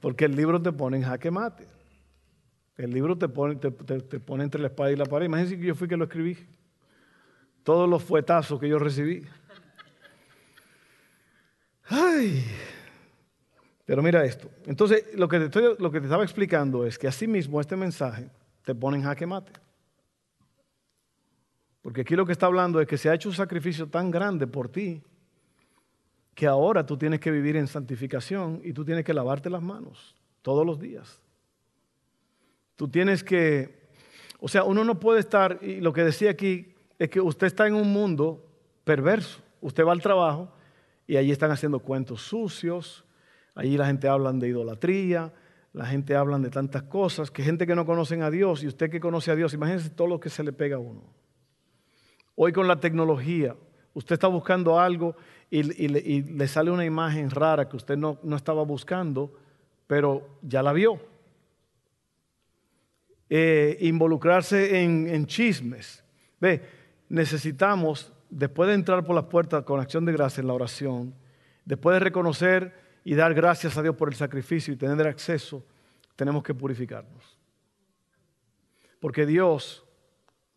[0.00, 1.66] Porque el libro te pone en jaque mate.
[2.76, 5.26] El libro te pone, te, pone entre la espada y la pared.
[5.26, 6.38] Imagínense que yo fui que lo escribí.
[7.62, 9.22] Todos los fuetazos que yo recibí.
[11.84, 12.42] Ay.
[13.84, 14.50] Pero mira esto.
[14.66, 17.76] Entonces, lo que, te estoy, lo que te estaba explicando es que así mismo este
[17.76, 18.30] mensaje
[18.64, 19.52] te pone en jaque mate.
[21.82, 24.46] Porque aquí lo que está hablando es que se ha hecho un sacrificio tan grande
[24.46, 25.02] por ti
[26.40, 30.16] que ahora tú tienes que vivir en santificación y tú tienes que lavarte las manos
[30.40, 31.20] todos los días.
[32.76, 33.90] Tú tienes que,
[34.38, 37.66] o sea, uno no puede estar, y lo que decía aquí es que usted está
[37.66, 38.42] en un mundo
[38.84, 39.42] perverso.
[39.60, 40.50] Usted va al trabajo
[41.06, 43.04] y allí están haciendo cuentos sucios,
[43.54, 45.34] Allí la gente habla de idolatría,
[45.74, 48.88] la gente habla de tantas cosas, que gente que no conocen a Dios y usted
[48.88, 51.02] que conoce a Dios, imagínese todo lo que se le pega a uno.
[52.34, 53.54] Hoy con la tecnología,
[53.92, 55.16] usted está buscando algo
[55.50, 59.32] y, le sale una imagen rara que usted no, estaba buscando,
[59.86, 61.00] pero ya la vio.
[63.28, 66.04] Eh, involucrarse en, en chismes.
[66.40, 66.62] Ve,
[67.08, 71.14] necesitamos, después de entrar por las puertas con acción de gracia en la oración,
[71.64, 72.72] después de reconocer
[73.04, 75.64] y dar gracias a Dios por el sacrificio y tener acceso,
[76.16, 77.38] tenemos que purificarnos.
[79.00, 79.84] Porque Dios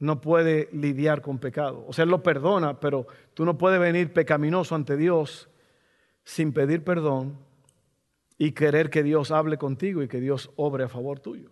[0.04, 1.86] no puede lidiar con pecado.
[1.88, 5.50] O sea, Él lo perdona, pero tú no puedes venir pecaminoso ante Dios
[6.26, 7.38] sin pedir perdón
[8.38, 11.52] y querer que Dios hable contigo y que Dios obre a favor tuyo.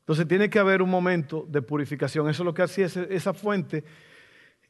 [0.00, 2.28] Entonces tiene que haber un momento de purificación.
[2.28, 3.84] Eso es lo que hacía esa fuente,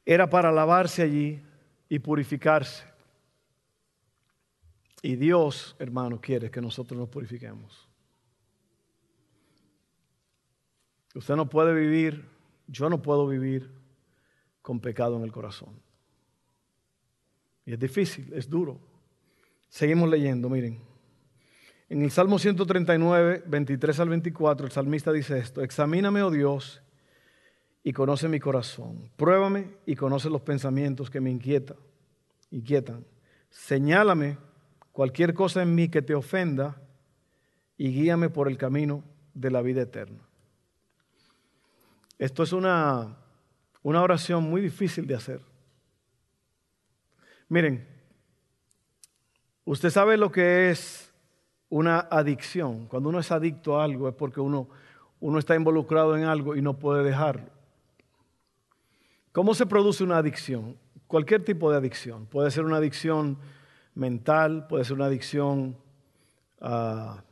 [0.04, 1.40] era para lavarse allí
[1.88, 2.84] y purificarse.
[5.00, 7.88] Y Dios, hermano, quiere que nosotros nos purifiquemos.
[11.14, 12.39] Usted no puede vivir,
[12.70, 13.70] yo no puedo vivir
[14.62, 15.80] con pecado en el corazón.
[17.66, 18.80] Y es difícil, es duro.
[19.68, 20.80] Seguimos leyendo, miren.
[21.88, 26.82] En el Salmo 139, 23 al 24, el salmista dice esto, examíname, oh Dios,
[27.82, 29.10] y conoce mi corazón.
[29.16, 31.76] Pruébame y conoce los pensamientos que me inquietan.
[32.50, 33.04] inquietan.
[33.48, 34.38] Señálame
[34.92, 36.80] cualquier cosa en mí que te ofenda
[37.76, 39.02] y guíame por el camino
[39.34, 40.29] de la vida eterna.
[42.20, 43.16] Esto es una,
[43.82, 45.40] una oración muy difícil de hacer.
[47.48, 47.88] Miren,
[49.64, 51.14] usted sabe lo que es
[51.70, 52.88] una adicción.
[52.88, 54.68] Cuando uno es adicto a algo es porque uno,
[55.18, 57.48] uno está involucrado en algo y no puede dejarlo.
[59.32, 60.76] ¿Cómo se produce una adicción?
[61.06, 62.26] Cualquier tipo de adicción.
[62.26, 63.38] Puede ser una adicción
[63.94, 65.74] mental, puede ser una adicción
[66.60, 67.24] a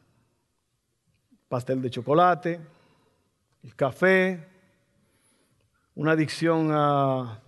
[1.47, 2.59] pastel de chocolate,
[3.63, 4.57] el café,
[5.99, 7.41] una adicción a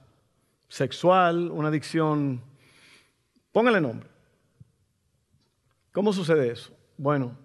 [0.68, 2.42] sexual, una adicción,
[3.52, 4.08] póngale nombre.
[5.92, 6.76] ¿Cómo sucede eso?
[6.98, 7.36] Bueno,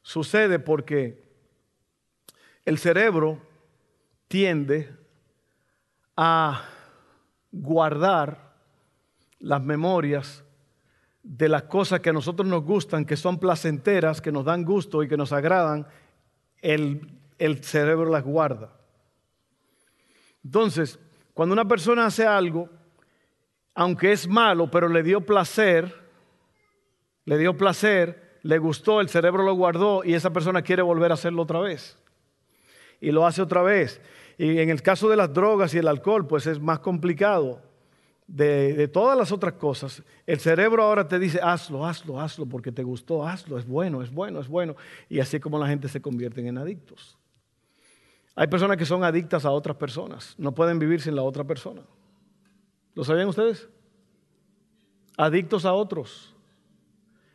[0.00, 1.22] sucede porque
[2.64, 3.42] el cerebro
[4.26, 4.90] tiende
[6.16, 6.64] a
[7.52, 8.54] guardar
[9.40, 10.42] las memorias
[11.22, 15.02] de las cosas que a nosotros nos gustan, que son placenteras, que nos dan gusto
[15.02, 15.86] y que nos agradan,
[16.62, 18.77] el, el cerebro las guarda.
[20.44, 20.98] Entonces,
[21.34, 22.68] cuando una persona hace algo,
[23.74, 25.94] aunque es malo, pero le dio placer,
[27.24, 31.14] le dio placer, le gustó, el cerebro lo guardó y esa persona quiere volver a
[31.14, 31.96] hacerlo otra vez.
[33.00, 34.00] Y lo hace otra vez.
[34.36, 37.62] Y en el caso de las drogas y el alcohol, pues es más complicado.
[38.26, 42.70] De, de, todas las otras cosas, el cerebro ahora te dice, hazlo, hazlo, hazlo, porque
[42.70, 44.76] te gustó, hazlo, es bueno, es bueno, es bueno.
[45.08, 47.16] Y así como la gente se convierte en adictos.
[48.38, 51.82] Hay personas que son adictas a otras personas, no pueden vivir sin la otra persona.
[52.94, 53.68] ¿Lo sabían ustedes?
[55.16, 56.36] Adictos a otros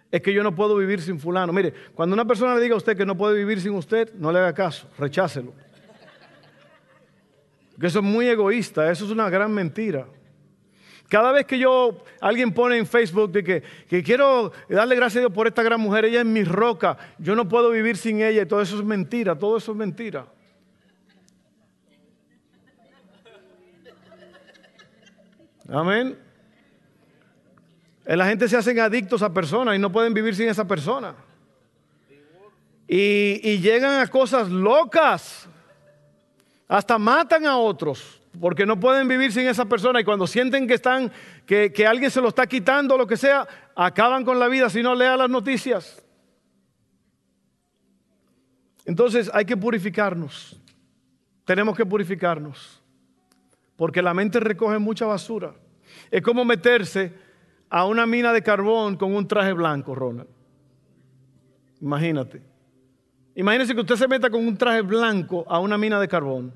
[0.09, 1.51] es que yo no puedo vivir sin fulano.
[1.51, 4.31] Mire, cuando una persona le diga a usted que no puede vivir sin usted, no
[4.31, 5.53] le haga caso, rechácelo.
[7.77, 10.07] Que eso es muy egoísta, eso es una gran mentira.
[11.09, 15.27] Cada vez que yo, alguien pone en Facebook de que, que, quiero darle gracias a
[15.27, 18.43] Dios por esta gran mujer, ella es mi roca, yo no puedo vivir sin ella,
[18.43, 20.27] y todo eso es mentira, todo eso es mentira.
[25.73, 26.15] Amén.
[28.05, 31.15] La gente se hacen adictos a personas y no pueden vivir sin esa persona.
[32.87, 35.49] Y, llegan a cosas locas.
[36.67, 40.75] Hasta matan a otros porque no pueden vivir sin esa persona y cuando sienten que
[40.75, 41.11] están,
[41.45, 44.83] que, que alguien se lo está quitando, lo que sea, acaban con la vida si
[44.83, 46.03] no lea las noticias.
[48.85, 50.55] Entonces hay que purificarnos.
[51.45, 52.81] Tenemos que purificarnos.
[53.75, 55.53] Porque la mente recoge mucha basura.
[56.11, 57.13] Es como meterse
[57.69, 60.29] a una mina de carbón con un traje blanco, Ronald.
[61.81, 62.41] Imagínate.
[63.35, 66.53] Imagínese que usted se meta con un traje blanco a una mina de carbón.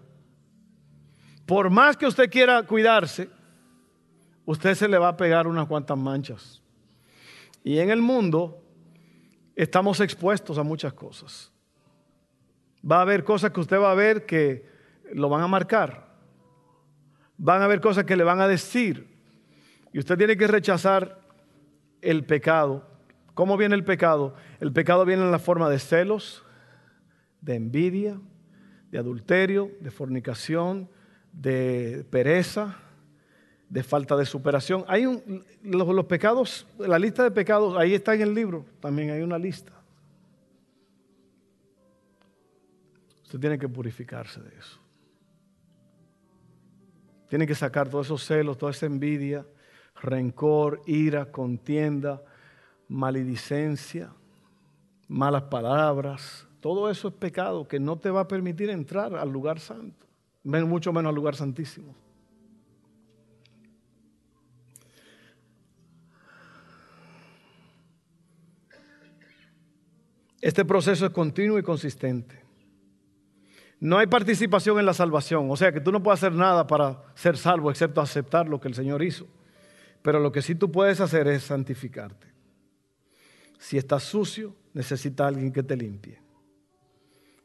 [1.46, 3.30] Por más que usted quiera cuidarse,
[4.46, 6.62] usted se le va a pegar unas cuantas manchas.
[7.64, 8.64] Y en el mundo
[9.56, 11.52] estamos expuestos a muchas cosas.
[12.90, 14.70] Va a haber cosas que usted va a ver que
[15.14, 16.16] lo van a marcar.
[17.38, 19.17] Van a haber cosas que le van a decir
[19.98, 21.20] y usted tiene que rechazar
[22.04, 22.88] el pecado.
[23.34, 24.36] ¿Cómo viene el pecado?
[24.60, 26.44] El pecado viene en la forma de celos,
[27.42, 28.22] de envidia,
[28.92, 30.88] de adulterio, de fornicación,
[31.34, 32.78] de pereza,
[33.70, 34.86] de falta de superación.
[34.88, 39.10] Hay un, los, los, pecados, la lista de pecados, ahí está en el libro, también
[39.10, 39.72] hay una lista.
[43.24, 44.80] Usted tiene que purificarse de eso.
[47.30, 49.44] Tiene que sacar todos esos celos, toda esa envidia,
[50.02, 52.22] rencor, ira, contienda,
[52.88, 54.12] maledicencia,
[55.08, 56.48] malas palabras.
[56.60, 60.06] Todo eso es pecado que no te va a permitir entrar al lugar santo,
[60.44, 61.96] mucho menos al lugar santísimo.
[70.42, 72.44] Este proceso es continuo y consistente.
[73.80, 77.04] No hay participación en la salvación, o sea que tú no puedes hacer nada para
[77.16, 79.28] ser salvo excepto aceptar lo que el Señor hizo.
[80.08, 82.28] Pero lo que sí tú puedes hacer es santificarte.
[83.60, 86.22] Si estás sucio, necesita alguien que te limpie.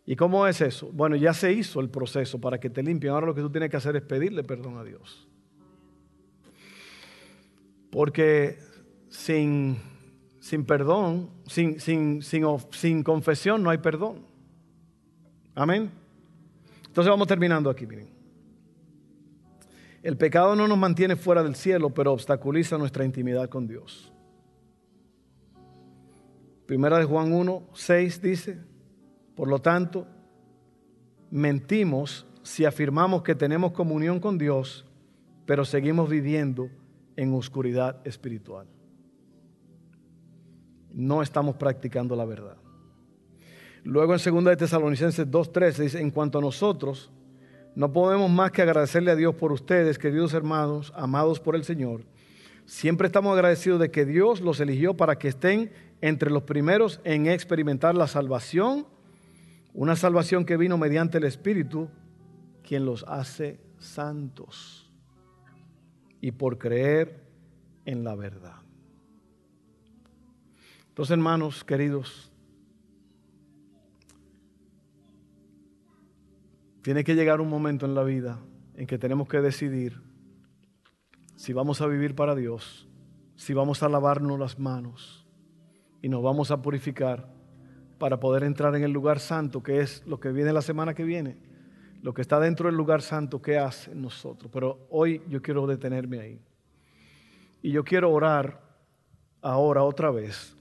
[0.07, 0.89] ¿Y cómo es eso?
[0.93, 3.15] Bueno, ya se hizo el proceso para que te limpien.
[3.15, 5.27] Ahora lo que tú tienes que hacer es pedirle perdón a Dios.
[7.91, 8.61] Porque
[9.09, 9.79] sin,
[10.39, 14.25] sin perdón, sin, sin, sin, sin confesión no hay perdón.
[15.57, 15.91] Amén.
[16.87, 18.22] Entonces vamos terminando aquí, miren.
[20.03, 24.13] El pecado no nos mantiene fuera del cielo, pero obstaculiza nuestra intimidad con Dios.
[26.67, 28.59] Primera de Juan 1, 6 dice,
[29.37, 30.07] por lo tanto,
[31.31, 34.85] mentimos si afirmamos que tenemos comunión con Dios,
[35.47, 36.69] pero seguimos viviendo
[37.17, 38.67] en oscuridad espiritual.
[40.93, 42.57] No estamos practicando la verdad.
[43.85, 47.11] Luego en 2 de Tesalonicenses 2.13 dice, en cuanto a nosotros,
[47.75, 52.05] no podemos más que agradecerle a Dios por ustedes, queridos hermanos, amados por el Señor.
[52.67, 57.27] Siempre estamos agradecidos de que Dios los eligió para que estén entre los primeros en
[57.27, 58.87] experimentar la salvación,
[59.73, 61.89] una salvación que vino mediante el Espíritu,
[62.63, 64.91] quien los hace santos,
[66.21, 67.23] y por creer
[67.85, 68.57] en la verdad.
[70.89, 72.32] Entonces, hermanos queridos,
[76.83, 78.41] Tiene que llegar un momento en la vida
[78.75, 80.01] en que tenemos que decidir
[81.37, 82.89] si vamos a vivir para Dios,
[83.37, 85.27] si vamos a lavarnos las manos
[86.03, 87.33] y nos vamos a purificar
[87.99, 91.05] para poder entrar en el lugar santo, que es lo que viene la semana que
[91.05, 91.37] viene,
[92.03, 94.51] lo que está dentro del lugar santo, que hace nosotros?
[94.53, 96.41] Pero hoy yo quiero detenerme ahí.
[97.63, 98.61] Y yo quiero orar
[99.41, 100.57] ahora otra vez.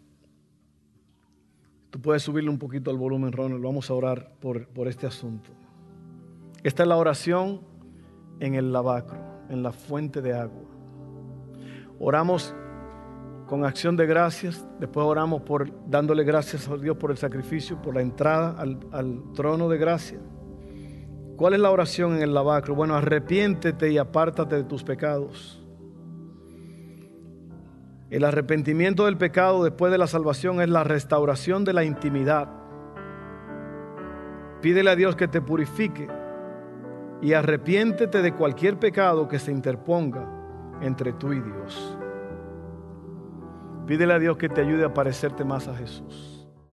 [1.89, 3.63] Tú puedes subirle un poquito al volumen, Ronald.
[3.63, 5.49] Vamos a orar por, por este asunto.
[6.63, 7.61] Esta es la oración
[8.39, 9.17] en el lavacro,
[9.49, 10.61] en la fuente de agua.
[11.99, 12.53] Oramos
[13.47, 14.65] con acción de gracias.
[14.79, 19.23] Después oramos por dándole gracias a Dios por el sacrificio, por la entrada al, al
[19.33, 20.19] trono de gracia.
[21.35, 22.75] ¿Cuál es la oración en el lavacro?
[22.75, 25.65] Bueno, arrepiéntete y apártate de tus pecados.
[28.11, 32.49] El arrepentimiento del pecado después de la salvación es la restauración de la intimidad.
[34.61, 36.20] Pídele a Dios que te purifique
[37.21, 40.27] y arrepiéntete de cualquier pecado que se interponga
[40.81, 41.97] entre tú y Dios.
[43.85, 46.40] Pídele a Dios que te ayude a parecerte más a Jesús.